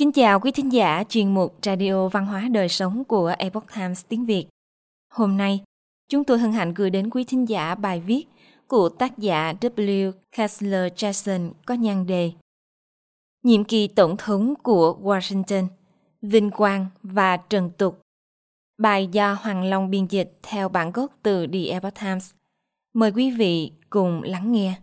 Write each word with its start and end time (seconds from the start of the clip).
Kính 0.00 0.12
chào 0.12 0.40
quý 0.40 0.50
thính 0.50 0.72
giả 0.72 1.04
chuyên 1.08 1.34
mục 1.34 1.58
Radio 1.62 2.08
Văn 2.08 2.26
hóa 2.26 2.48
Đời 2.52 2.68
Sống 2.68 3.04
của 3.04 3.34
Epoch 3.38 3.66
Times 3.76 4.04
tiếng 4.08 4.26
Việt. 4.26 4.46
Hôm 5.12 5.36
nay, 5.36 5.60
chúng 6.08 6.24
tôi 6.24 6.38
hân 6.38 6.52
hạnh 6.52 6.74
gửi 6.74 6.90
đến 6.90 7.10
quý 7.10 7.24
thính 7.24 7.48
giả 7.48 7.74
bài 7.74 8.00
viết 8.00 8.24
của 8.66 8.88
tác 8.88 9.18
giả 9.18 9.52
W. 9.60 10.12
Kessler 10.36 10.92
Jackson 10.92 11.50
có 11.66 11.74
nhan 11.74 12.06
đề 12.06 12.32
Nhiệm 13.42 13.64
kỳ 13.64 13.88
tổng 13.88 14.16
thống 14.16 14.54
của 14.62 14.98
Washington, 15.02 15.66
Vinh 16.22 16.50
Quang 16.50 16.86
và 17.02 17.36
Trần 17.36 17.70
Tục. 17.78 18.00
Bài 18.78 19.08
do 19.12 19.32
Hoàng 19.32 19.64
Long 19.64 19.90
biên 19.90 20.06
dịch 20.06 20.38
theo 20.42 20.68
bản 20.68 20.92
gốc 20.92 21.12
từ 21.22 21.46
The 21.46 21.64
Epoch 21.64 21.94
Times. 22.00 22.30
Mời 22.94 23.12
quý 23.12 23.30
vị 23.30 23.72
cùng 23.90 24.22
lắng 24.22 24.52
nghe. 24.52 24.74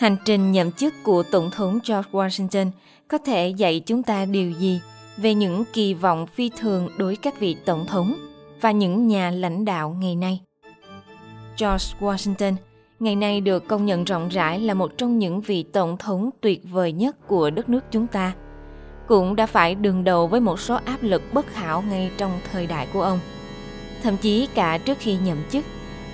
Hành 0.00 0.16
trình 0.24 0.52
nhậm 0.52 0.72
chức 0.72 0.94
của 1.02 1.22
Tổng 1.22 1.50
thống 1.50 1.78
George 1.88 2.10
Washington 2.12 2.70
có 3.08 3.18
thể 3.18 3.48
dạy 3.48 3.80
chúng 3.86 4.02
ta 4.02 4.24
điều 4.24 4.50
gì 4.50 4.80
về 5.16 5.34
những 5.34 5.64
kỳ 5.72 5.94
vọng 5.94 6.26
phi 6.26 6.50
thường 6.56 6.88
đối 6.98 7.16
các 7.16 7.40
vị 7.40 7.56
tổng 7.64 7.86
thống 7.86 8.14
và 8.60 8.70
những 8.70 9.08
nhà 9.08 9.30
lãnh 9.30 9.64
đạo 9.64 9.96
ngày 10.00 10.16
nay? 10.16 10.40
George 11.58 11.84
Washington 12.00 12.54
ngày 13.00 13.16
nay 13.16 13.40
được 13.40 13.68
công 13.68 13.86
nhận 13.86 14.04
rộng 14.04 14.28
rãi 14.28 14.60
là 14.60 14.74
một 14.74 14.98
trong 14.98 15.18
những 15.18 15.40
vị 15.40 15.62
tổng 15.62 15.96
thống 15.96 16.30
tuyệt 16.40 16.60
vời 16.70 16.92
nhất 16.92 17.26
của 17.26 17.50
đất 17.50 17.68
nước 17.68 17.84
chúng 17.90 18.06
ta. 18.06 18.32
Cũng 19.06 19.36
đã 19.36 19.46
phải 19.46 19.74
đương 19.74 20.04
đầu 20.04 20.26
với 20.26 20.40
một 20.40 20.60
số 20.60 20.78
áp 20.84 20.98
lực 21.02 21.22
bất 21.32 21.54
hảo 21.54 21.82
ngay 21.82 22.10
trong 22.16 22.32
thời 22.52 22.66
đại 22.66 22.86
của 22.92 23.02
ông. 23.02 23.18
Thậm 24.02 24.16
chí 24.16 24.48
cả 24.54 24.78
trước 24.78 24.98
khi 24.98 25.16
nhậm 25.24 25.38
chức, 25.50 25.64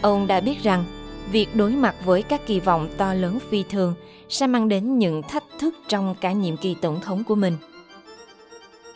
ông 0.03 0.27
đã 0.27 0.41
biết 0.41 0.63
rằng 0.63 0.85
việc 1.31 1.57
đối 1.57 1.71
mặt 1.71 1.95
với 2.05 2.23
các 2.23 2.47
kỳ 2.47 2.61
vọng 2.61 2.89
to 2.97 3.15
lớn 3.15 3.39
phi 3.51 3.63
thường 3.63 3.95
sẽ 4.29 4.47
mang 4.47 4.69
đến 4.69 4.99
những 4.99 5.23
thách 5.23 5.45
thức 5.59 5.75
trong 5.89 6.15
cả 6.21 6.33
nhiệm 6.33 6.57
kỳ 6.57 6.75
tổng 6.75 7.01
thống 7.01 7.25
của 7.25 7.35
mình. 7.35 7.57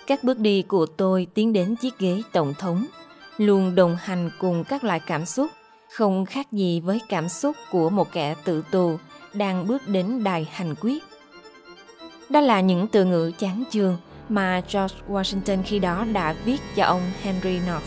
Các 0.06 0.24
bước 0.24 0.38
đi 0.38 0.62
của 0.62 0.86
tôi 0.86 1.26
tiến 1.34 1.52
đến 1.52 1.76
chiếc 1.76 1.98
ghế 1.98 2.22
tổng 2.32 2.54
thống 2.58 2.86
luôn 3.38 3.74
đồng 3.74 3.96
hành 4.00 4.30
cùng 4.38 4.64
các 4.64 4.84
loại 4.84 5.00
cảm 5.06 5.26
xúc 5.26 5.50
không 5.90 6.26
khác 6.26 6.52
gì 6.52 6.80
với 6.80 7.00
cảm 7.08 7.28
xúc 7.28 7.56
của 7.70 7.90
một 7.90 8.12
kẻ 8.12 8.34
tự 8.44 8.64
tù 8.70 8.98
đang 9.34 9.66
bước 9.66 9.88
đến 9.88 10.24
đài 10.24 10.48
hành 10.50 10.74
quyết. 10.80 11.02
Đó 12.28 12.40
là 12.40 12.60
những 12.60 12.86
từ 12.86 13.04
ngữ 13.04 13.32
chán 13.38 13.64
chường 13.70 13.96
mà 14.28 14.62
George 14.72 14.96
Washington 15.08 15.62
khi 15.64 15.78
đó 15.78 16.04
đã 16.12 16.34
viết 16.44 16.60
cho 16.76 16.84
ông 16.84 17.02
Henry 17.22 17.58
Knox, 17.58 17.82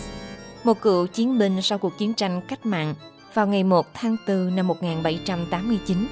một 0.63 0.81
cựu 0.81 1.07
chiến 1.07 1.37
binh 1.37 1.61
sau 1.61 1.77
cuộc 1.77 1.97
chiến 1.97 2.13
tranh 2.13 2.41
cách 2.47 2.65
mạng 2.65 2.95
vào 3.33 3.47
ngày 3.47 3.63
1 3.63 3.87
tháng 3.93 4.17
4 4.27 4.55
năm 4.55 4.67
1789, 4.67 6.07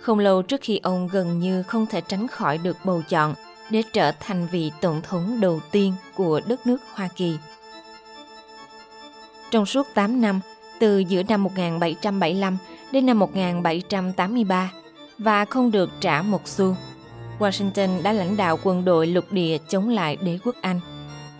không 0.00 0.18
lâu 0.18 0.42
trước 0.42 0.60
khi 0.60 0.80
ông 0.82 1.08
gần 1.12 1.40
như 1.40 1.62
không 1.62 1.86
thể 1.86 2.00
tránh 2.00 2.28
khỏi 2.28 2.58
được 2.58 2.76
bầu 2.84 3.02
chọn 3.08 3.34
để 3.70 3.82
trở 3.92 4.12
thành 4.20 4.46
vị 4.50 4.70
tổng 4.80 5.00
thống 5.02 5.40
đầu 5.40 5.60
tiên 5.70 5.94
của 6.14 6.40
đất 6.46 6.66
nước 6.66 6.80
Hoa 6.94 7.08
Kỳ. 7.16 7.36
Trong 9.50 9.66
suốt 9.66 9.86
8 9.94 10.20
năm, 10.20 10.40
từ 10.78 10.98
giữa 10.98 11.22
năm 11.22 11.42
1775 11.42 12.56
đến 12.92 13.06
năm 13.06 13.18
1783 13.18 14.72
và 15.18 15.44
không 15.44 15.70
được 15.70 15.90
trả 16.00 16.22
một 16.22 16.48
xu, 16.48 16.76
Washington 17.38 18.02
đã 18.02 18.12
lãnh 18.12 18.36
đạo 18.36 18.58
quân 18.62 18.84
đội 18.84 19.06
lục 19.06 19.24
địa 19.30 19.58
chống 19.68 19.88
lại 19.88 20.16
đế 20.16 20.38
quốc 20.44 20.54
Anh. 20.60 20.80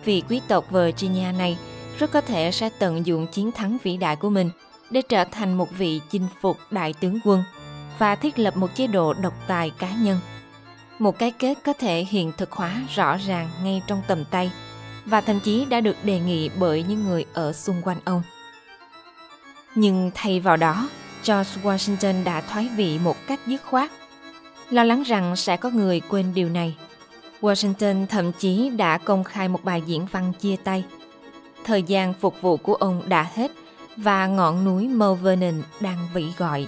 Vị 0.05 0.23
quý 0.29 0.41
tộc 0.47 0.71
Virginia 0.71 1.31
này 1.37 1.57
rất 1.99 2.11
có 2.11 2.21
thể 2.21 2.51
sẽ 2.51 2.69
tận 2.79 3.05
dụng 3.05 3.27
chiến 3.27 3.51
thắng 3.51 3.77
vĩ 3.83 3.97
đại 3.97 4.15
của 4.15 4.29
mình 4.29 4.49
để 4.91 5.01
trở 5.01 5.25
thành 5.25 5.53
một 5.57 5.71
vị 5.77 6.01
chinh 6.09 6.27
phục 6.41 6.57
đại 6.71 6.93
tướng 6.93 7.19
quân 7.23 7.43
và 7.99 8.15
thiết 8.15 8.39
lập 8.39 8.57
một 8.57 8.75
chế 8.75 8.87
độ 8.87 9.13
độc 9.13 9.33
tài 9.47 9.69
cá 9.69 9.91
nhân. 9.91 10.19
Một 10.99 11.19
cái 11.19 11.31
kết 11.31 11.57
có 11.63 11.73
thể 11.73 12.05
hiện 12.09 12.31
thực 12.37 12.51
hóa 12.51 12.81
rõ 12.95 13.17
ràng 13.17 13.49
ngay 13.63 13.81
trong 13.87 14.01
tầm 14.07 14.25
tay 14.25 14.51
và 15.05 15.21
thậm 15.21 15.39
chí 15.39 15.65
đã 15.65 15.81
được 15.81 15.95
đề 16.03 16.19
nghị 16.19 16.49
bởi 16.59 16.83
những 16.87 17.03
người 17.03 17.25
ở 17.33 17.53
xung 17.53 17.81
quanh 17.81 17.97
ông. 18.05 18.23
Nhưng 19.75 20.11
thay 20.15 20.39
vào 20.39 20.57
đó, 20.57 20.89
George 21.25 21.61
Washington 21.63 22.23
đã 22.23 22.41
thoái 22.41 22.69
vị 22.75 22.99
một 23.03 23.15
cách 23.27 23.39
dứt 23.47 23.61
khoát. 23.65 23.91
Lo 24.69 24.83
lắng 24.83 25.03
rằng 25.03 25.35
sẽ 25.35 25.57
có 25.57 25.69
người 25.69 26.01
quên 26.09 26.33
điều 26.33 26.49
này. 26.49 26.75
Washington 27.41 28.05
thậm 28.07 28.31
chí 28.31 28.69
đã 28.69 28.97
công 28.97 29.23
khai 29.23 29.47
một 29.47 29.63
bài 29.63 29.81
diễn 29.85 30.05
văn 30.11 30.33
chia 30.33 30.55
tay. 30.55 30.83
Thời 31.63 31.83
gian 31.83 32.13
phục 32.13 32.41
vụ 32.41 32.57
của 32.57 32.75
ông 32.75 33.09
đã 33.09 33.27
hết 33.35 33.51
và 33.97 34.27
ngọn 34.27 34.65
núi 34.65 34.87
Mount 34.87 35.21
Vernon 35.21 35.61
đang 35.79 35.97
vĩ 36.13 36.25
gọi. 36.37 36.67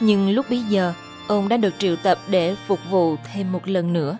Nhưng 0.00 0.30
lúc 0.30 0.46
bấy 0.50 0.62
giờ, 0.62 0.92
ông 1.28 1.48
đã 1.48 1.56
được 1.56 1.74
triệu 1.78 1.96
tập 1.96 2.18
để 2.28 2.56
phục 2.66 2.78
vụ 2.90 3.16
thêm 3.32 3.52
một 3.52 3.68
lần 3.68 3.92
nữa. 3.92 4.18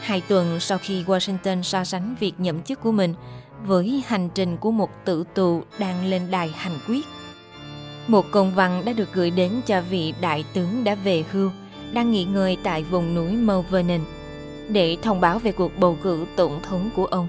Hai 0.00 0.22
tuần 0.28 0.60
sau 0.60 0.78
khi 0.78 1.02
Washington 1.02 1.62
so 1.62 1.84
sánh 1.84 2.14
việc 2.20 2.32
nhậm 2.38 2.62
chức 2.62 2.80
của 2.80 2.92
mình 2.92 3.14
với 3.64 4.02
hành 4.06 4.28
trình 4.34 4.56
của 4.56 4.70
một 4.70 4.90
tử 5.04 5.24
tù 5.34 5.62
đang 5.78 6.04
lên 6.04 6.30
đài 6.30 6.48
hành 6.48 6.78
quyết. 6.88 7.06
Một 8.06 8.26
công 8.30 8.54
văn 8.54 8.82
đã 8.84 8.92
được 8.92 9.12
gửi 9.12 9.30
đến 9.30 9.52
cho 9.66 9.80
vị 9.90 10.14
đại 10.20 10.44
tướng 10.54 10.84
đã 10.84 10.94
về 10.94 11.24
hưu 11.32 11.50
đang 11.92 12.10
nghỉ 12.10 12.24
ngơi 12.24 12.58
tại 12.62 12.82
vùng 12.82 13.14
núi 13.14 13.32
Mount 13.32 13.70
Vernon 13.70 14.00
để 14.68 14.96
thông 15.02 15.20
báo 15.20 15.38
về 15.38 15.52
cuộc 15.52 15.78
bầu 15.78 15.98
cử 16.02 16.26
tổng 16.36 16.60
thống 16.62 16.90
của 16.96 17.06
ông. 17.06 17.28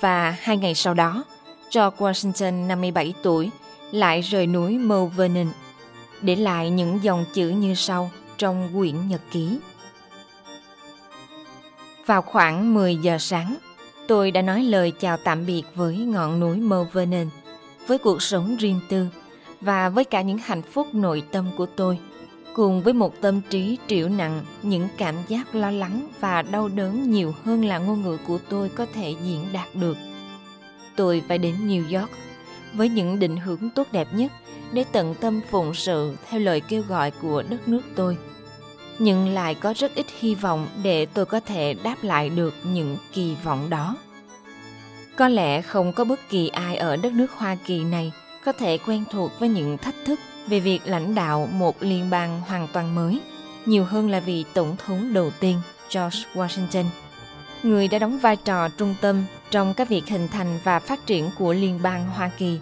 Và 0.00 0.36
hai 0.40 0.56
ngày 0.56 0.74
sau 0.74 0.94
đó, 0.94 1.24
George 1.70 1.96
Washington 1.98 2.66
57 2.66 3.14
tuổi 3.22 3.50
lại 3.90 4.20
rời 4.20 4.46
núi 4.46 4.78
Mount 4.78 5.12
Vernon, 5.16 5.46
để 6.22 6.36
lại 6.36 6.70
những 6.70 6.98
dòng 7.02 7.24
chữ 7.32 7.48
như 7.48 7.74
sau 7.74 8.10
trong 8.38 8.68
quyển 8.74 9.08
nhật 9.08 9.20
ký. 9.30 9.58
Vào 12.06 12.22
khoảng 12.22 12.74
10 12.74 12.96
giờ 12.96 13.18
sáng, 13.18 13.54
tôi 14.06 14.30
đã 14.30 14.42
nói 14.42 14.62
lời 14.62 14.92
chào 15.00 15.16
tạm 15.24 15.46
biệt 15.46 15.62
với 15.74 15.96
ngọn 15.96 16.40
núi 16.40 16.56
Mount 16.56 16.92
Vernon, 16.92 17.30
với 17.86 17.98
cuộc 17.98 18.22
sống 18.22 18.56
riêng 18.56 18.80
tư 18.88 19.06
và 19.60 19.88
với 19.88 20.04
cả 20.04 20.22
những 20.22 20.38
hạnh 20.38 20.62
phúc 20.62 20.86
nội 20.92 21.22
tâm 21.32 21.50
của 21.56 21.66
tôi, 21.66 21.98
cùng 22.52 22.82
với 22.82 22.92
một 22.92 23.20
tâm 23.20 23.40
trí 23.50 23.78
triệu 23.88 24.08
nặng 24.08 24.44
những 24.62 24.88
cảm 24.96 25.14
giác 25.28 25.54
lo 25.54 25.70
lắng 25.70 26.08
và 26.20 26.42
đau 26.42 26.68
đớn 26.68 27.10
nhiều 27.10 27.34
hơn 27.44 27.64
là 27.64 27.78
ngôn 27.78 28.02
ngữ 28.02 28.18
của 28.26 28.38
tôi 28.48 28.68
có 28.68 28.86
thể 28.94 29.14
diễn 29.24 29.46
đạt 29.52 29.68
được 29.74 29.96
tôi 30.98 31.22
phải 31.28 31.38
đến 31.38 31.54
New 31.68 32.00
York 32.00 32.10
với 32.72 32.88
những 32.88 33.18
định 33.18 33.36
hướng 33.36 33.70
tốt 33.70 33.86
đẹp 33.92 34.08
nhất 34.12 34.32
để 34.72 34.84
tận 34.92 35.14
tâm 35.20 35.40
phụng 35.50 35.74
sự 35.74 36.16
theo 36.30 36.40
lời 36.40 36.60
kêu 36.60 36.82
gọi 36.88 37.10
của 37.10 37.42
đất 37.50 37.68
nước 37.68 37.82
tôi. 37.94 38.16
Nhưng 38.98 39.28
lại 39.28 39.54
có 39.54 39.74
rất 39.76 39.94
ít 39.94 40.06
hy 40.18 40.34
vọng 40.34 40.68
để 40.82 41.06
tôi 41.06 41.26
có 41.26 41.40
thể 41.40 41.74
đáp 41.74 41.96
lại 42.02 42.30
được 42.30 42.54
những 42.72 42.96
kỳ 43.12 43.36
vọng 43.44 43.70
đó. 43.70 43.96
Có 45.16 45.28
lẽ 45.28 45.62
không 45.62 45.92
có 45.92 46.04
bất 46.04 46.20
kỳ 46.28 46.48
ai 46.48 46.76
ở 46.76 46.96
đất 46.96 47.12
nước 47.12 47.32
Hoa 47.32 47.54
Kỳ 47.54 47.84
này 47.84 48.12
có 48.44 48.52
thể 48.52 48.78
quen 48.78 49.04
thuộc 49.10 49.30
với 49.38 49.48
những 49.48 49.78
thách 49.78 49.94
thức 50.06 50.20
về 50.46 50.60
việc 50.60 50.80
lãnh 50.84 51.14
đạo 51.14 51.48
một 51.52 51.82
liên 51.82 52.10
bang 52.10 52.40
hoàn 52.40 52.68
toàn 52.72 52.94
mới, 52.94 53.20
nhiều 53.66 53.84
hơn 53.84 54.10
là 54.10 54.20
vị 54.20 54.44
tổng 54.54 54.76
thống 54.86 55.12
đầu 55.12 55.30
tiên 55.40 55.60
George 55.94 56.18
Washington 56.34 56.84
người 57.62 57.88
đã 57.88 57.98
đóng 57.98 58.18
vai 58.18 58.36
trò 58.36 58.68
trung 58.68 58.94
tâm 59.00 59.24
trong 59.50 59.74
các 59.74 59.88
việc 59.88 60.06
hình 60.06 60.28
thành 60.28 60.58
và 60.64 60.78
phát 60.78 61.06
triển 61.06 61.30
của 61.38 61.52
liên 61.52 61.78
bang 61.82 62.06
Hoa 62.08 62.30
Kỳ. 62.38 62.58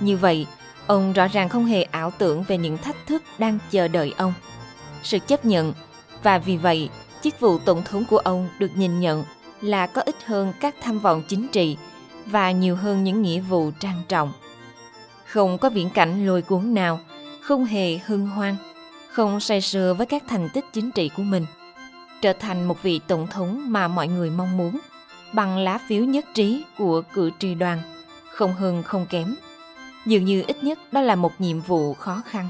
Như 0.00 0.16
vậy, 0.16 0.46
ông 0.86 1.12
rõ 1.12 1.28
ràng 1.28 1.48
không 1.48 1.64
hề 1.64 1.82
ảo 1.82 2.12
tưởng 2.18 2.42
về 2.42 2.58
những 2.58 2.78
thách 2.78 3.06
thức 3.06 3.22
đang 3.38 3.58
chờ 3.70 3.88
đợi 3.88 4.14
ông. 4.16 4.34
Sự 5.02 5.18
chấp 5.18 5.44
nhận 5.44 5.74
và 6.22 6.38
vì 6.38 6.56
vậy, 6.56 6.88
chức 7.22 7.40
vụ 7.40 7.58
tổng 7.58 7.82
thống 7.84 8.04
của 8.10 8.18
ông 8.18 8.48
được 8.58 8.70
nhìn 8.74 9.00
nhận 9.00 9.24
là 9.60 9.86
có 9.86 10.02
ít 10.02 10.16
hơn 10.24 10.52
các 10.60 10.74
tham 10.82 10.98
vọng 10.98 11.22
chính 11.28 11.48
trị 11.48 11.76
và 12.26 12.50
nhiều 12.50 12.76
hơn 12.76 13.04
những 13.04 13.22
nghĩa 13.22 13.40
vụ 13.40 13.70
trang 13.80 14.02
trọng. 14.08 14.32
Không 15.26 15.58
có 15.58 15.70
viễn 15.70 15.90
cảnh 15.90 16.26
lôi 16.26 16.42
cuốn 16.42 16.74
nào, 16.74 17.00
không 17.42 17.64
hề 17.64 17.98
hưng 17.98 18.26
hoang 18.26 18.56
không 19.12 19.40
say 19.40 19.60
sưa 19.60 19.94
với 19.94 20.06
các 20.06 20.22
thành 20.28 20.48
tích 20.48 20.64
chính 20.72 20.90
trị 20.90 21.10
của 21.16 21.22
mình– 21.22 21.46
trở 22.22 22.32
thành 22.32 22.64
một 22.64 22.82
vị 22.82 23.00
tổng 23.06 23.26
thống 23.26 23.64
mà 23.66 23.88
mọi 23.88 24.08
người 24.08 24.30
mong 24.30 24.56
muốn 24.56 24.78
bằng 25.32 25.58
lá 25.58 25.78
phiếu 25.78 26.04
nhất 26.04 26.24
trí 26.34 26.64
của 26.78 27.02
cử 27.12 27.30
tri 27.38 27.54
đoàn, 27.54 27.78
không 28.30 28.52
hơn 28.52 28.82
không 28.82 29.06
kém. 29.10 29.34
Dường 30.06 30.24
như 30.24 30.44
ít 30.46 30.64
nhất 30.64 30.78
đó 30.92 31.00
là 31.00 31.14
một 31.14 31.32
nhiệm 31.38 31.60
vụ 31.60 31.94
khó 31.94 32.22
khăn 32.26 32.48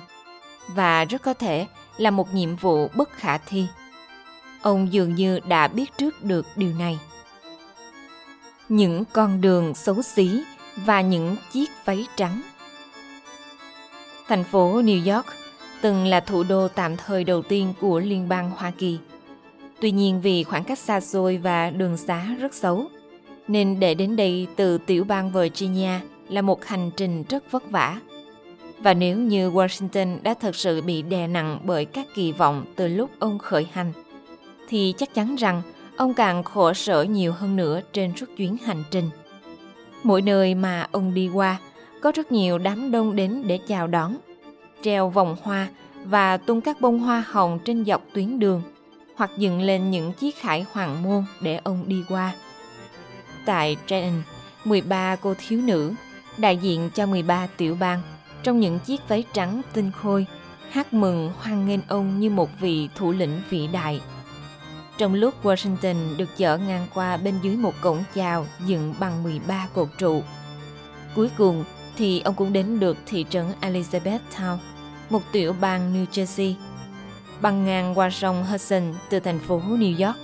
và 0.69 1.05
rất 1.05 1.23
có 1.23 1.35
thể 1.35 1.67
là 1.97 2.11
một 2.11 2.35
nhiệm 2.35 2.57
vụ 2.57 2.89
bất 2.95 3.13
khả 3.13 3.39
thi. 3.39 3.67
Ông 4.63 4.93
dường 4.93 5.15
như 5.15 5.41
đã 5.41 5.69
biết 5.69 5.91
trước 5.99 6.25
được 6.25 6.47
điều 6.57 6.75
này. 6.79 6.99
Những 8.69 9.05
con 9.13 9.41
đường 9.41 9.75
xấu 9.75 10.03
xí 10.03 10.43
và 10.77 11.01
những 11.01 11.37
chiếc 11.53 11.71
váy 11.85 12.07
trắng. 12.17 12.43
Thành 14.29 14.45
phố 14.45 14.83
New 14.83 15.15
York 15.15 15.27
từng 15.81 16.07
là 16.07 16.21
thủ 16.21 16.43
đô 16.43 16.69
tạm 16.69 16.97
thời 16.97 17.25
đầu 17.25 17.43
tiên 17.43 17.75
của 17.81 18.01
Liên 18.01 18.29
bang 18.29 18.51
Hoa 18.51 18.71
Kỳ– 18.71 18.99
Tuy 19.83 19.91
nhiên 19.91 20.21
vì 20.21 20.45
khoảng 20.45 20.65
cách 20.65 20.79
xa 20.79 21.01
xôi 21.01 21.37
và 21.37 21.71
đường 21.71 21.97
xá 21.97 22.37
rất 22.41 22.55
xấu, 22.55 22.87
nên 23.49 23.81
để 23.81 23.95
đến 23.95 24.17
đây 24.17 24.47
từ 24.57 24.79
tiểu 24.79 25.05
bang 25.05 25.33
Virginia 25.33 25.91
là 26.29 26.43
một 26.43 26.65
hành 26.65 26.91
trình 26.97 27.25
rất 27.29 27.51
vất 27.51 27.71
vả. 27.71 28.01
Và 28.83 28.95
nếu 28.95 29.19
như 29.19 29.51
Washington 29.51 30.19
đã 30.23 30.35
thật 30.35 30.57
sự 30.57 30.83
bị 30.83 31.03
đè 31.03 31.27
nặng 31.27 31.59
bởi 31.65 31.85
các 31.85 32.07
kỳ 32.15 32.33
vọng 32.33 32.65
từ 32.77 32.89
lúc 32.89 33.11
ông 33.19 33.39
khởi 33.39 33.67
hành, 33.73 33.93
thì 34.69 34.95
chắc 34.97 35.15
chắn 35.15 35.37
rằng 35.37 35.63
ông 35.97 36.15
càng 36.15 36.43
khổ 36.43 36.73
sở 36.73 37.03
nhiều 37.03 37.33
hơn 37.33 37.57
nữa 37.57 37.81
trên 37.93 38.13
suốt 38.17 38.27
chuyến 38.37 38.57
hành 38.65 38.85
trình. 38.91 39.11
Mỗi 40.03 40.23
nơi 40.23 40.55
mà 40.55 40.87
ông 40.93 41.15
đi 41.15 41.29
qua, 41.29 41.59
có 42.01 42.13
rất 42.15 42.33
nhiều 42.33 42.59
đám 42.59 42.91
đông 42.91 43.17
đến 43.17 43.43
để 43.47 43.59
chào 43.69 43.87
đón, 43.87 44.17
treo 44.83 45.09
vòng 45.09 45.37
hoa 45.43 45.69
và 46.05 46.37
tung 46.37 46.61
các 46.61 46.81
bông 46.81 46.99
hoa 46.99 47.25
hồng 47.27 47.59
trên 47.65 47.85
dọc 47.85 48.03
tuyến 48.13 48.39
đường, 48.39 48.63
hoặc 49.23 49.31
dựng 49.39 49.61
lên 49.61 49.91
những 49.91 50.13
chiếc 50.13 50.37
khải 50.37 50.65
hoàng 50.73 51.03
môn 51.03 51.25
để 51.41 51.61
ông 51.65 51.85
đi 51.89 52.05
qua. 52.09 52.33
Tại 53.45 53.77
Trenton, 53.87 54.23
13 54.65 55.17
cô 55.17 55.35
thiếu 55.39 55.61
nữ, 55.61 55.95
đại 56.37 56.57
diện 56.57 56.91
cho 56.95 57.07
13 57.07 57.47
tiểu 57.57 57.75
bang, 57.75 58.03
trong 58.43 58.61
những 58.61 58.79
chiếc 58.79 59.09
váy 59.09 59.25
trắng 59.33 59.63
tinh 59.73 59.91
khôi, 60.03 60.27
hát 60.71 60.93
mừng 60.93 61.33
hoan 61.39 61.67
nghênh 61.67 61.81
ông 61.89 62.21
như 62.21 62.31
một 62.31 62.51
vị 62.61 62.89
thủ 62.95 63.13
lĩnh 63.13 63.43
vĩ 63.51 63.67
đại. 63.67 64.01
Trong 64.99 65.15
lúc 65.15 65.35
Washington 65.45 66.17
được 66.17 66.29
chở 66.37 66.57
ngang 66.57 66.87
qua 66.95 67.17
bên 67.17 67.35
dưới 67.43 67.57
một 67.57 67.75
cổng 67.81 68.05
chào 68.15 68.47
dựng 68.67 68.95
bằng 69.01 69.23
13 69.23 69.69
cột 69.75 69.89
trụ. 69.99 70.23
Cuối 71.15 71.31
cùng 71.39 71.65
thì 71.97 72.21
ông 72.21 72.35
cũng 72.35 72.53
đến 72.53 72.81
được 72.81 72.97
thị 73.07 73.27
trấn 73.31 73.47
Elizabethtown, 73.61 74.57
một 75.11 75.23
tiểu 75.33 75.55
bang 75.61 75.95
New 75.95 76.07
Jersey, 76.07 76.55
băng 77.43 77.65
ngang 77.65 77.99
qua 77.99 78.11
sông 78.11 78.45
Hudson 78.45 78.95
từ 79.11 79.21
thành 79.21 79.39
phố 79.39 79.63
New 79.69 80.07
York. 80.07 80.19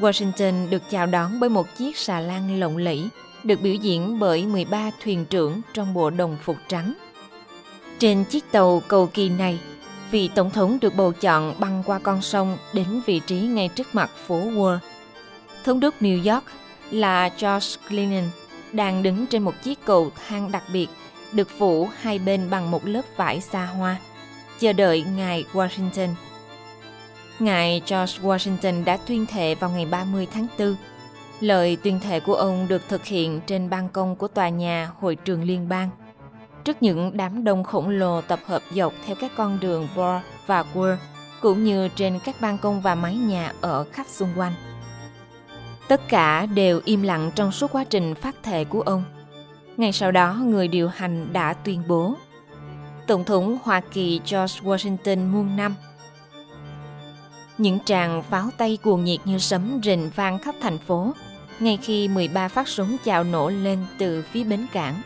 Washington 0.00 0.70
được 0.70 0.82
chào 0.90 1.06
đón 1.06 1.40
bởi 1.40 1.50
một 1.50 1.66
chiếc 1.76 1.96
xà 1.96 2.20
lan 2.20 2.60
lộng 2.60 2.76
lẫy, 2.76 3.08
được 3.44 3.60
biểu 3.60 3.74
diễn 3.74 4.18
bởi 4.18 4.46
13 4.46 4.90
thuyền 5.04 5.24
trưởng 5.24 5.60
trong 5.74 5.94
bộ 5.94 6.10
đồng 6.10 6.36
phục 6.42 6.56
trắng. 6.68 6.94
Trên 7.98 8.24
chiếc 8.24 8.52
tàu 8.52 8.82
cầu 8.88 9.06
kỳ 9.06 9.28
này, 9.28 9.58
vị 10.10 10.30
tổng 10.34 10.50
thống 10.50 10.78
được 10.80 10.94
bầu 10.96 11.12
chọn 11.12 11.54
băng 11.58 11.82
qua 11.86 11.98
con 11.98 12.22
sông 12.22 12.58
đến 12.72 13.00
vị 13.06 13.20
trí 13.26 13.40
ngay 13.40 13.68
trước 13.68 13.94
mặt 13.94 14.10
phố 14.26 14.40
Wall. 14.40 14.78
Thống 15.64 15.80
đốc 15.80 16.02
New 16.02 16.34
York 16.34 16.44
là 16.90 17.28
George 17.28 17.68
Clinton 17.88 18.30
đang 18.72 19.02
đứng 19.02 19.26
trên 19.26 19.42
một 19.42 19.54
chiếc 19.62 19.78
cầu 19.84 20.10
thang 20.28 20.52
đặc 20.52 20.62
biệt 20.72 20.88
được 21.32 21.48
phủ 21.58 21.88
hai 22.00 22.18
bên 22.18 22.50
bằng 22.50 22.70
một 22.70 22.86
lớp 22.86 23.02
vải 23.16 23.40
xa 23.40 23.66
hoa, 23.66 23.96
chờ 24.58 24.72
đợi 24.72 25.04
ngài 25.16 25.44
Washington. 25.52 26.08
Ngài 27.38 27.82
George 27.86 28.22
Washington 28.22 28.84
đã 28.84 28.96
tuyên 28.96 29.26
thệ 29.26 29.54
vào 29.54 29.70
ngày 29.70 29.86
30 29.86 30.26
tháng 30.32 30.46
4. 30.58 30.76
Lời 31.40 31.76
tuyên 31.82 32.00
thệ 32.00 32.20
của 32.20 32.34
ông 32.34 32.68
được 32.68 32.82
thực 32.88 33.04
hiện 33.04 33.40
trên 33.46 33.70
ban 33.70 33.88
công 33.88 34.16
của 34.16 34.28
tòa 34.28 34.48
nhà 34.48 34.90
Hội 35.00 35.14
trường 35.14 35.44
Liên 35.44 35.68
bang. 35.68 35.90
Trước 36.64 36.82
những 36.82 37.16
đám 37.16 37.44
đông 37.44 37.64
khổng 37.64 37.88
lồ 37.88 38.20
tập 38.20 38.40
hợp 38.46 38.62
dọc 38.74 38.92
theo 39.06 39.16
các 39.20 39.32
con 39.36 39.60
đường 39.60 39.88
Broad 39.94 40.22
và 40.46 40.64
Wall, 40.74 40.96
cũng 41.40 41.64
như 41.64 41.88
trên 41.88 42.18
các 42.24 42.36
ban 42.40 42.58
công 42.58 42.80
và 42.80 42.94
mái 42.94 43.14
nhà 43.14 43.52
ở 43.60 43.84
khắp 43.92 44.06
xung 44.08 44.28
quanh. 44.36 44.52
Tất 45.88 46.08
cả 46.08 46.46
đều 46.46 46.80
im 46.84 47.02
lặng 47.02 47.30
trong 47.34 47.52
suốt 47.52 47.72
quá 47.72 47.84
trình 47.84 48.14
phát 48.14 48.42
thệ 48.42 48.64
của 48.64 48.80
ông. 48.80 49.04
Ngay 49.76 49.92
sau 49.92 50.10
đó, 50.10 50.34
người 50.34 50.68
điều 50.68 50.88
hành 50.88 51.32
đã 51.32 51.52
tuyên 51.52 51.82
bố 51.88 52.14
Tổng 53.08 53.24
thống 53.24 53.58
Hoa 53.62 53.80
Kỳ 53.80 54.20
George 54.30 54.60
Washington 54.60 55.30
muôn 55.30 55.56
năm 55.56 55.74
những 57.58 57.78
tràng 57.84 58.22
pháo 58.22 58.50
tay 58.58 58.78
cuồng 58.82 59.04
nhiệt 59.04 59.20
như 59.24 59.38
sấm 59.38 59.80
rình 59.84 60.10
vang 60.14 60.38
khắp 60.38 60.54
thành 60.60 60.78
phố, 60.78 61.12
ngay 61.60 61.78
khi 61.82 62.08
13 62.08 62.48
phát 62.48 62.68
súng 62.68 62.96
chào 63.04 63.24
nổ 63.24 63.50
lên 63.50 63.86
từ 63.98 64.24
phía 64.32 64.44
bến 64.44 64.66
cảng. 64.72 65.02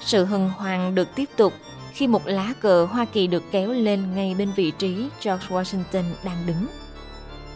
Sự 0.00 0.24
hân 0.24 0.50
hoan 0.56 0.94
được 0.94 1.08
tiếp 1.14 1.28
tục 1.36 1.52
khi 1.92 2.06
một 2.06 2.22
lá 2.26 2.52
cờ 2.60 2.84
Hoa 2.84 3.04
Kỳ 3.04 3.26
được 3.26 3.42
kéo 3.50 3.72
lên 3.72 4.14
ngay 4.14 4.34
bên 4.38 4.52
vị 4.56 4.70
trí 4.70 5.08
George 5.24 5.46
Washington 5.48 6.04
đang 6.24 6.46
đứng. 6.46 6.66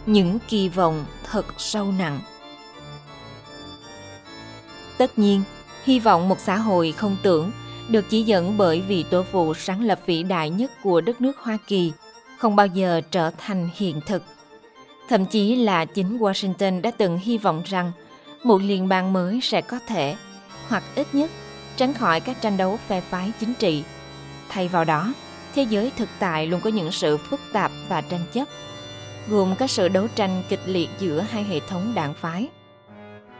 Những 0.05 0.39
kỳ 0.47 0.69
vọng 0.69 1.05
thật 1.31 1.45
sâu 1.57 1.91
nặng. 1.91 2.19
Tất 4.97 5.19
nhiên, 5.19 5.43
hy 5.83 5.99
vọng 5.99 6.29
một 6.29 6.39
xã 6.39 6.57
hội 6.57 6.91
không 6.91 7.17
tưởng 7.23 7.51
được 7.89 8.05
chỉ 8.09 8.21
dẫn 8.21 8.57
bởi 8.57 8.81
vị 8.81 9.05
tổ 9.09 9.23
phụ 9.23 9.53
sáng 9.53 9.81
lập 9.81 9.99
vĩ 10.05 10.23
đại 10.23 10.49
nhất 10.49 10.71
của 10.83 11.01
đất 11.01 11.21
nước 11.21 11.37
Hoa 11.37 11.57
Kỳ 11.67 11.91
không 12.37 12.55
bao 12.55 12.67
giờ 12.67 13.01
trở 13.11 13.31
thành 13.37 13.69
hiện 13.75 14.01
thực. 14.05 14.23
Thậm 15.09 15.25
chí 15.25 15.55
là 15.55 15.85
chính 15.85 16.17
Washington 16.17 16.81
đã 16.81 16.91
từng 16.91 17.17
hy 17.17 17.37
vọng 17.37 17.61
rằng 17.65 17.91
một 18.43 18.61
liên 18.61 18.87
bang 18.87 19.13
mới 19.13 19.39
sẽ 19.41 19.61
có 19.61 19.79
thể, 19.87 20.15
hoặc 20.67 20.83
ít 20.95 21.07
nhất, 21.13 21.31
tránh 21.75 21.93
khỏi 21.93 22.19
các 22.19 22.41
tranh 22.41 22.57
đấu 22.57 22.79
phe 22.87 23.01
phái 23.01 23.31
chính 23.39 23.53
trị. 23.53 23.83
Thay 24.49 24.67
vào 24.67 24.85
đó, 24.85 25.13
thế 25.55 25.63
giới 25.63 25.91
thực 25.97 26.09
tại 26.19 26.47
luôn 26.47 26.61
có 26.61 26.69
những 26.69 26.91
sự 26.91 27.17
phức 27.17 27.39
tạp 27.53 27.71
và 27.89 28.01
tranh 28.01 28.25
chấp, 28.33 28.47
gồm 29.29 29.55
các 29.55 29.71
sự 29.71 29.87
đấu 29.87 30.07
tranh 30.15 30.43
kịch 30.49 30.61
liệt 30.65 30.89
giữa 30.99 31.25
hai 31.29 31.43
hệ 31.43 31.59
thống 31.59 31.91
đảng 31.95 32.13
phái. 32.13 32.47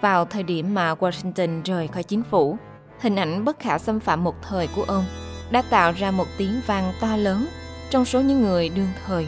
Vào 0.02 0.26
thời 0.26 0.44
điểm 0.44 0.74
mà 0.74 0.94
Washington 0.94 1.62
rời 1.66 1.88
khỏi 1.88 2.04
chính 2.04 2.24
phủ, 2.24 2.58
hình 3.00 3.16
ảnh 3.16 3.46
bất 3.46 3.60
khả 3.60 3.78
xâm 3.78 4.00
phạm 4.00 4.24
một 4.24 4.36
thời 4.42 4.68
của 4.68 4.84
ông 4.84 5.06
đã 5.52 5.62
tạo 5.62 5.92
ra 5.92 6.12
một 6.12 6.28
tiếng 6.38 6.62
vang 6.68 6.94
to 7.00 7.18
lớn 7.18 7.48
trong 7.90 8.06
số 8.06 8.22
những 8.22 8.42
người 8.42 8.70
đương 8.70 8.90
thời. 9.06 9.28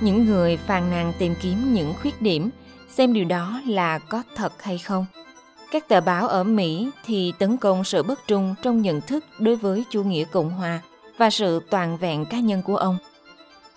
Những 0.00 0.26
người 0.26 0.56
phàn 0.56 0.90
nàn 0.90 1.12
tìm 1.18 1.34
kiếm 1.42 1.74
những 1.74 1.94
khuyết 2.02 2.22
điểm, 2.22 2.50
xem 2.90 3.12
điều 3.12 3.24
đó 3.24 3.60
là 3.66 3.98
có 3.98 4.22
thật 4.36 4.62
hay 4.62 4.78
không. 4.78 5.06
Các 5.70 5.88
tờ 5.88 6.00
báo 6.00 6.28
ở 6.28 6.44
Mỹ 6.44 6.90
thì 7.06 7.32
tấn 7.38 7.56
công 7.56 7.84
sự 7.84 8.02
bất 8.02 8.26
trung 8.26 8.54
trong 8.62 8.82
nhận 8.82 9.00
thức 9.00 9.24
đối 9.38 9.56
với 9.56 9.84
chủ 9.90 10.02
nghĩa 10.02 10.24
Cộng 10.24 10.50
hòa 10.50 10.80
và 11.18 11.30
sự 11.30 11.60
toàn 11.70 11.96
vẹn 11.96 12.26
cá 12.26 12.38
nhân 12.38 12.62
của 12.62 12.76
ông. 12.76 12.98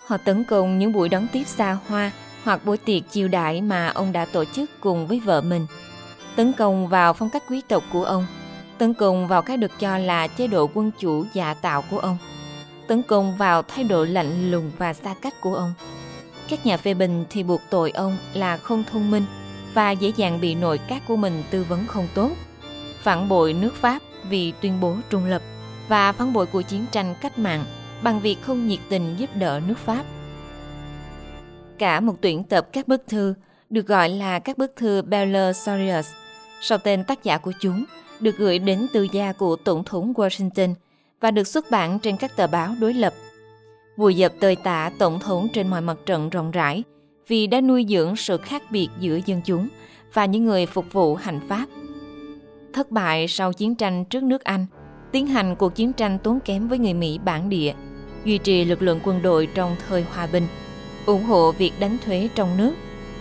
Họ 0.06 0.16
tấn 0.16 0.44
công 0.44 0.78
những 0.78 0.92
buổi 0.92 1.08
đón 1.08 1.26
tiếp 1.32 1.44
xa 1.46 1.78
hoa 1.88 2.10
hoặc 2.44 2.64
buổi 2.64 2.76
tiệc 2.76 3.10
chiêu 3.10 3.28
đãi 3.28 3.60
mà 3.60 3.88
ông 3.88 4.12
đã 4.12 4.24
tổ 4.24 4.44
chức 4.44 4.70
cùng 4.80 5.06
với 5.06 5.20
vợ 5.20 5.40
mình. 5.40 5.66
Tấn 6.38 6.52
công 6.52 6.88
vào 6.88 7.12
phong 7.12 7.30
cách 7.30 7.42
quý 7.48 7.62
tộc 7.68 7.84
của 7.92 8.04
ông, 8.04 8.26
tấn 8.78 8.94
công 8.94 9.28
vào 9.28 9.42
cái 9.42 9.56
được 9.56 9.70
cho 9.78 9.98
là 9.98 10.26
chế 10.26 10.46
độ 10.46 10.70
quân 10.74 10.90
chủ 10.98 11.24
giả 11.32 11.54
tạo 11.54 11.84
của 11.90 11.98
ông 11.98 12.18
tấn 12.88 13.02
công 13.02 13.36
vào 13.36 13.62
thái 13.62 13.84
độ 13.84 14.04
lạnh 14.04 14.50
lùng 14.50 14.70
và 14.78 14.92
xa 14.92 15.14
cách 15.22 15.34
của 15.40 15.54
ông. 15.54 15.74
Các 16.48 16.66
nhà 16.66 16.76
phê 16.76 16.94
bình 16.94 17.24
thì 17.30 17.42
buộc 17.42 17.60
tội 17.70 17.90
ông 17.90 18.16
là 18.34 18.56
không 18.56 18.84
thông 18.84 19.10
minh 19.10 19.24
và 19.74 19.90
dễ 19.90 20.12
dàng 20.16 20.40
bị 20.40 20.54
nội 20.54 20.80
các 20.88 21.02
của 21.08 21.16
mình 21.16 21.42
tư 21.50 21.66
vấn 21.68 21.86
không 21.86 22.08
tốt. 22.14 22.30
Phản 23.02 23.28
bội 23.28 23.52
nước 23.52 23.74
Pháp 23.74 24.02
vì 24.28 24.52
tuyên 24.60 24.80
bố 24.80 24.96
trung 25.10 25.24
lập 25.24 25.42
và 25.88 26.12
phản 26.12 26.32
bội 26.32 26.46
cuộc 26.46 26.62
chiến 26.62 26.84
tranh 26.90 27.14
cách 27.20 27.38
mạng 27.38 27.64
bằng 28.02 28.20
việc 28.20 28.36
không 28.42 28.66
nhiệt 28.66 28.80
tình 28.88 29.14
giúp 29.18 29.30
đỡ 29.34 29.60
nước 29.66 29.78
Pháp. 29.78 30.04
Cả 31.78 32.00
một 32.00 32.14
tuyển 32.20 32.44
tập 32.44 32.68
các 32.72 32.88
bức 32.88 33.02
thư 33.08 33.34
được 33.70 33.86
gọi 33.86 34.08
là 34.08 34.38
các 34.38 34.58
bức 34.58 34.72
thư 34.76 35.02
Bellatorius 35.02 36.12
sau 36.60 36.78
tên 36.78 37.04
tác 37.04 37.24
giả 37.24 37.38
của 37.38 37.52
chúng 37.60 37.84
được 38.20 38.36
gửi 38.36 38.58
đến 38.58 38.86
từ 38.92 39.06
gia 39.12 39.32
của 39.32 39.56
Tổng 39.56 39.84
thống 39.84 40.12
Washington– 40.12 40.74
và 41.20 41.30
được 41.30 41.46
xuất 41.46 41.70
bản 41.70 41.98
trên 41.98 42.16
các 42.16 42.36
tờ 42.36 42.46
báo 42.46 42.74
đối 42.80 42.94
lập. 42.94 43.14
Vùi 43.96 44.14
dập 44.14 44.32
tơi 44.40 44.56
tả 44.56 44.90
tổng 44.98 45.20
thống 45.20 45.48
trên 45.52 45.68
mọi 45.68 45.80
mặt 45.80 45.96
trận 46.06 46.30
rộng 46.30 46.50
rãi 46.50 46.82
vì 47.28 47.46
đã 47.46 47.60
nuôi 47.60 47.86
dưỡng 47.88 48.16
sự 48.16 48.36
khác 48.36 48.62
biệt 48.70 48.88
giữa 49.00 49.20
dân 49.26 49.40
chúng 49.44 49.68
và 50.12 50.24
những 50.24 50.44
người 50.44 50.66
phục 50.66 50.92
vụ 50.92 51.14
hành 51.14 51.40
pháp. 51.48 51.66
Thất 52.72 52.90
bại 52.90 53.28
sau 53.28 53.52
chiến 53.52 53.74
tranh 53.74 54.04
trước 54.04 54.22
nước 54.22 54.44
Anh, 54.44 54.66
tiến 55.12 55.26
hành 55.26 55.56
cuộc 55.56 55.74
chiến 55.74 55.92
tranh 55.92 56.18
tốn 56.18 56.40
kém 56.40 56.68
với 56.68 56.78
người 56.78 56.94
Mỹ 56.94 57.18
bản 57.24 57.48
địa, 57.48 57.74
duy 58.24 58.38
trì 58.38 58.64
lực 58.64 58.82
lượng 58.82 59.00
quân 59.04 59.22
đội 59.22 59.48
trong 59.54 59.76
thời 59.88 60.02
hòa 60.02 60.28
bình, 60.32 60.46
ủng 61.06 61.24
hộ 61.24 61.52
việc 61.52 61.72
đánh 61.80 61.96
thuế 62.04 62.28
trong 62.34 62.56
nước, 62.56 62.74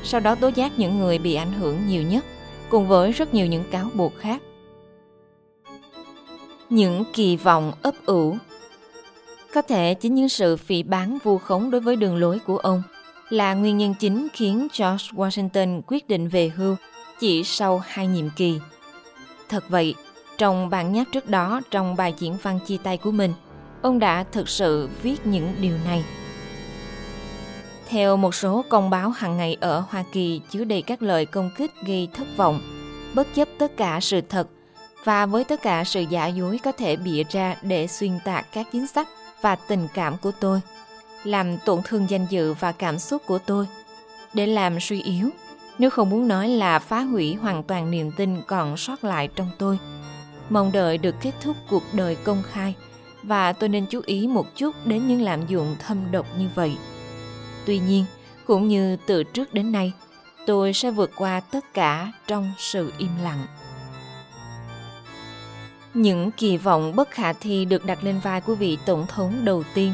sau 0.04 0.22
đó 0.22 0.36
tố 0.36 0.52
giác 0.56 0.80
những 0.80 1.00
người 1.00 1.20
bị 1.20 1.36
ảnh 1.36 1.54
hưởng 1.54 1.88
nhiều 1.88 2.02
nhất, 2.02 2.26
cùng 2.70 2.88
với 2.88 3.12
rất 3.12 3.34
nhiều 3.34 3.46
những 3.46 3.64
cáo 3.72 3.90
buộc 3.96 4.16
khác 4.18 4.42
những 6.70 7.04
kỳ 7.14 7.36
vọng 7.36 7.74
ấp 7.82 7.96
ủ. 8.06 8.38
Có 9.54 9.62
thể 9.62 9.94
chính 9.94 10.16
những 10.16 10.30
sự 10.30 10.58
phỉ 10.58 10.84
bán 10.84 11.18
vu 11.24 11.38
khống 11.38 11.72
đối 11.72 11.82
với 11.82 11.96
đường 11.96 12.18
lối 12.18 12.40
của 12.40 12.58
ông 12.58 12.84
là 13.30 13.54
nguyên 13.54 13.78
nhân 13.78 13.94
chính 14.00 14.28
khiến 14.34 14.68
George 14.80 15.06
Washington 15.12 15.82
quyết 15.88 16.08
định 16.08 16.28
về 16.28 16.52
hưu 16.56 16.76
chỉ 17.20 17.44
sau 17.44 17.82
hai 17.86 18.08
nhiệm 18.08 18.30
kỳ. 18.36 18.60
Thật 19.50 19.70
vậy, 19.70 19.96
trong 20.38 20.70
bản 20.70 20.94
nháp 20.94 21.08
trước 21.12 21.30
đó 21.30 21.62
trong 21.72 21.96
bài 21.96 22.14
diễn 22.18 22.38
văn 22.42 22.60
chia 22.68 22.78
tay 22.84 22.98
của 22.98 23.12
mình, 23.12 23.34
ông 23.82 24.00
đã 24.00 24.24
thực 24.32 24.50
sự 24.50 24.90
viết 25.02 25.28
những 25.28 25.54
điều 25.62 25.76
này. 25.86 26.04
Theo 27.90 28.18
một 28.18 28.36
số 28.36 28.66
công 28.70 28.90
báo 28.90 29.10
hàng 29.10 29.38
ngày 29.38 29.58
ở 29.60 29.84
Hoa 29.90 30.04
Kỳ 30.12 30.42
chứa 30.50 30.64
đầy 30.64 30.82
các 30.82 31.02
lời 31.02 31.26
công 31.26 31.50
kích 31.58 31.72
gây 31.86 32.10
thất 32.14 32.28
vọng, 32.38 32.62
bất 33.14 33.28
chấp 33.36 33.48
tất 33.60 33.78
cả 33.78 34.00
sự 34.02 34.22
thật 34.22 34.48
và 35.04 35.26
với 35.26 35.44
tất 35.44 35.62
cả 35.62 35.84
sự 35.84 36.02
giả 36.02 36.28
dối 36.28 36.60
có 36.64 36.72
thể 36.72 36.96
bịa 36.96 37.24
ra 37.30 37.56
để 37.62 37.88
xuyên 37.88 38.20
tạc 38.26 38.46
các 38.54 38.68
chính 38.72 38.88
sách 38.88 39.08
và 39.42 39.56
tình 39.56 39.88
cảm 39.94 40.18
của 40.18 40.32
tôi, 40.40 40.62
làm 41.24 41.58
tổn 41.66 41.82
thương 41.84 42.10
danh 42.10 42.26
dự 42.30 42.54
và 42.54 42.72
cảm 42.72 43.00
xúc 43.00 43.22
của 43.28 43.38
tôi, 43.38 43.68
để 44.34 44.48
làm 44.48 44.80
suy 44.80 45.02
yếu, 45.02 45.30
nếu 45.78 45.90
không 45.90 46.10
muốn 46.10 46.28
nói 46.28 46.50
là 46.50 46.80
phá 46.80 47.02
hủy 47.02 47.36
hoàn 47.36 47.64
toàn 47.64 47.92
niềm 47.92 48.12
tin 48.18 48.42
còn 48.48 48.78
sót 48.78 49.04
lại 49.04 49.30
trong 49.36 49.50
tôi. 49.58 49.80
mong 50.50 50.72
đợi 50.72 50.98
được 50.98 51.16
kết 51.22 51.32
thúc 51.42 51.56
cuộc 51.70 51.84
đời 51.94 52.16
công 52.16 52.44
khai 52.52 52.76
và 53.24 53.54
tôi 53.54 53.70
nên 53.70 53.86
chú 53.90 54.02
ý 54.06 54.28
một 54.28 54.56
chút 54.56 54.76
đến 54.86 55.08
những 55.08 55.22
lạm 55.22 55.48
dụng 55.48 55.76
thâm 55.80 56.12
độc 56.12 56.26
như 56.38 56.48
vậy. 56.56 56.78
Tuy 57.68 57.80
nhiên, 57.80 58.06
cũng 58.46 58.68
như 58.68 58.98
từ 59.06 59.24
trước 59.24 59.54
đến 59.54 59.72
nay, 59.72 59.94
tôi 60.46 60.74
sẽ 60.74 60.92
vượt 60.92 61.12
qua 61.16 61.40
tất 61.40 61.74
cả 61.74 62.12
trong 62.28 62.52
sự 62.58 62.92
im 62.98 63.10
lặng. 63.24 63.46
Những 65.94 66.32
kỳ 66.32 66.58
vọng 66.58 66.96
bất 66.96 67.12
khả 67.12 67.34
thi 67.34 67.66
được 67.66 67.86
đặt 67.86 68.04
lên 68.04 68.20
vai 68.24 68.42
của 68.42 68.56
vị 68.56 68.78
tổng 68.86 69.06
thống 69.08 69.46
đầu 69.46 69.64
tiên. 69.74 69.94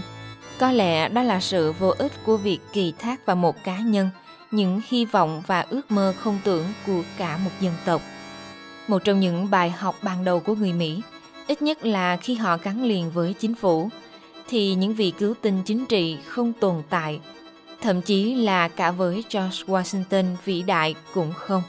Có 0.59 0.71
lẽ 0.71 1.09
đó 1.09 1.23
là 1.23 1.39
sự 1.39 1.71
vô 1.71 1.93
ích 1.97 2.11
của 2.25 2.37
việc 2.37 2.59
kỳ 2.73 2.93
thác 2.99 3.25
vào 3.25 3.35
một 3.35 3.55
cá 3.63 3.79
nhân 3.79 4.09
những 4.51 4.81
hy 4.87 5.05
vọng 5.05 5.43
và 5.47 5.61
ước 5.61 5.91
mơ 5.91 6.13
không 6.19 6.39
tưởng 6.43 6.65
của 6.87 7.01
cả 7.17 7.37
một 7.37 7.51
dân 7.59 7.73
tộc. 7.85 8.01
Một 8.87 9.03
trong 9.03 9.19
những 9.19 9.49
bài 9.49 9.69
học 9.69 9.95
ban 10.01 10.23
đầu 10.23 10.39
của 10.39 10.55
người 10.55 10.73
Mỹ, 10.73 11.01
ít 11.47 11.61
nhất 11.61 11.85
là 11.85 12.17
khi 12.17 12.35
họ 12.35 12.57
gắn 12.63 12.83
liền 12.83 13.11
với 13.11 13.33
chính 13.33 13.55
phủ, 13.55 13.89
thì 14.47 14.75
những 14.75 14.93
vị 14.93 15.13
cứu 15.19 15.33
tinh 15.41 15.61
chính 15.65 15.85
trị 15.85 16.17
không 16.27 16.53
tồn 16.53 16.83
tại, 16.89 17.19
thậm 17.83 18.01
chí 18.01 18.35
là 18.35 18.67
cả 18.67 18.91
với 18.91 19.23
George 19.33 19.63
Washington 19.67 20.35
vĩ 20.45 20.61
đại 20.61 20.95
cũng 21.13 21.33
không. 21.33 21.63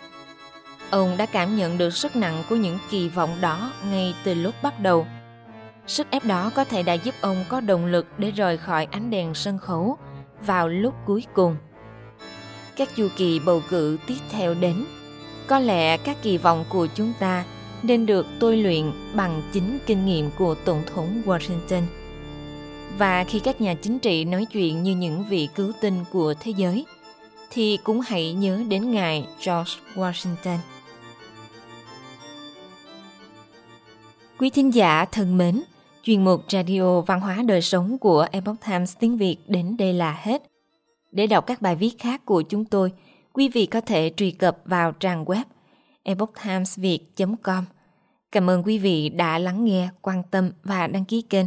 Ông 0.91 1.17
đã 1.17 1.27
cảm 1.27 1.57
nhận 1.57 1.79
được 1.79 1.91
sức 1.91 2.17
nặng 2.17 2.43
của 2.49 2.57
những 2.57 2.79
kỳ 2.91 3.09
vọng 3.09 3.37
đó 3.41 3.73
ngay 3.91 4.15
từ 4.25 4.35
lúc 4.35 4.55
bắt 4.63 4.81
đầu. 4.81 5.07
Sức 5.87 6.07
ép 6.11 6.25
đó 6.25 6.51
có 6.55 6.65
thể 6.65 6.83
đã 6.83 6.93
giúp 6.93 7.15
ông 7.21 7.45
có 7.49 7.61
động 7.61 7.87
lực 7.87 8.07
để 8.19 8.31
rời 8.31 8.57
khỏi 8.57 8.89
ánh 8.91 9.11
đèn 9.11 9.35
sân 9.35 9.59
khấu 9.59 9.99
vào 10.47 10.69
lúc 10.69 10.95
cuối 11.07 11.25
cùng. 11.35 11.57
Các 12.77 12.89
chu 12.97 13.09
kỳ 13.17 13.39
bầu 13.39 13.63
cử 13.71 13.99
tiếp 14.07 14.19
theo 14.31 14.55
đến, 14.55 14.85
có 15.47 15.59
lẽ 15.59 15.97
các 15.97 16.17
kỳ 16.23 16.39
vọng 16.39 16.65
của 16.69 16.87
chúng 16.95 17.13
ta 17.19 17.45
nên 17.83 18.07
được 18.07 18.27
tôi 18.41 18.57
luyện 18.57 18.93
bằng 19.15 19.43
chính 19.53 19.79
kinh 19.87 20.07
nghiệm 20.07 20.31
của 20.39 20.55
Tổng 20.55 20.83
thống 20.95 21.23
Washington. 21.27 21.83
Và 22.99 23.25
khi 23.25 23.39
các 23.39 23.61
nhà 23.61 23.75
chính 23.75 23.99
trị 23.99 24.25
nói 24.25 24.47
chuyện 24.53 24.83
như 24.83 24.97
những 24.97 25.25
vị 25.29 25.49
cứu 25.55 25.73
tinh 25.81 26.05
của 26.13 26.35
thế 26.41 26.53
giới, 26.57 26.87
thì 27.51 27.79
cũng 27.85 28.01
hãy 28.01 28.33
nhớ 28.33 28.63
đến 28.69 28.91
ngài 28.91 29.27
George 29.47 29.73
Washington. 29.95 30.59
Quý 34.39 34.51
thính 34.51 34.75
giả 34.75 35.05
thân 35.05 35.39
mến, 35.39 35.63
chuyên 36.03 36.25
mục 36.25 36.41
Radio 36.49 37.01
Văn 37.01 37.21
hóa 37.21 37.43
Đời 37.47 37.63
Sống 37.63 37.99
của 37.99 38.27
Epoch 38.33 38.57
Times 38.67 38.97
tiếng 39.01 39.17
Việt 39.17 39.37
đến 39.47 39.77
đây 39.77 39.93
là 39.93 40.19
hết. 40.23 40.43
Để 41.13 41.27
đọc 41.27 41.47
các 41.47 41.63
bài 41.63 41.77
viết 41.77 41.99
khác 41.99 42.25
của 42.25 42.43
chúng 42.43 42.65
tôi, 42.65 42.93
quý 43.33 43.49
vị 43.49 43.67
có 43.67 43.81
thể 43.81 44.13
truy 44.17 44.31
cập 44.31 44.59
vào 44.65 44.93
trang 44.93 45.25
web 45.25 45.45
epochtimesviet.com. 46.03 47.65
Cảm 48.33 48.51
ơn 48.51 48.63
quý 48.63 48.79
vị 48.79 49.09
đã 49.09 49.39
lắng 49.39 49.65
nghe, 49.65 49.89
quan 50.03 50.23
tâm 50.31 50.51
và 50.63 50.87
đăng 50.87 51.05
ký 51.05 51.23
kênh. 51.23 51.47